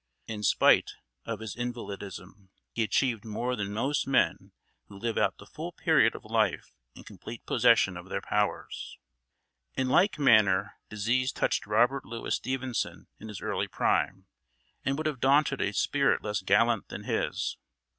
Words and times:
In 0.25 0.41
spite 0.41 0.93
of 1.25 1.41
his 1.41 1.55
invalidism 1.55 2.49
he 2.71 2.81
achieved 2.81 3.23
more 3.23 3.55
than 3.55 3.71
most 3.71 4.07
men 4.07 4.51
who 4.87 4.97
live 4.97 5.15
out 5.15 5.37
the 5.37 5.45
full 5.45 5.73
period 5.73 6.15
of 6.15 6.25
life 6.25 6.73
in 6.95 7.03
complete 7.03 7.45
possession 7.45 7.95
of 7.95 8.09
their 8.09 8.19
powers. 8.19 8.97
In 9.75 9.89
like 9.89 10.17
manner 10.17 10.73
disease 10.89 11.31
touched 11.31 11.67
Robert 11.67 12.03
Louis 12.03 12.33
Stevenson 12.35 13.09
in 13.19 13.27
his 13.27 13.41
early 13.41 13.67
prime, 13.67 14.25
and 14.83 14.97
would 14.97 15.05
have 15.05 15.19
daunted 15.19 15.61
a 15.61 15.71
spirit 15.71 16.23
less 16.23 16.41
gallant 16.41 16.87
than 16.87 17.03
his. 17.03 17.57